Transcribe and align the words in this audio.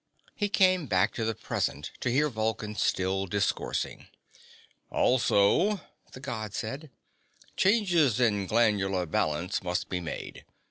He 0.33 0.49
came 0.49 0.87
back 0.87 1.13
to 1.13 1.23
the 1.25 1.35
present 1.35 1.91
to 1.99 2.09
hear 2.09 2.27
Vulcan 2.27 2.73
still 2.73 3.27
discoursing. 3.27 4.07
"Also," 4.89 5.79
the 6.13 6.19
God 6.19 6.55
said, 6.55 6.89
"changes 7.55 8.19
in 8.19 8.47
glandular 8.47 9.05
balance 9.05 9.61
must 9.61 9.89
be 9.89 9.99
made. 9.99 10.43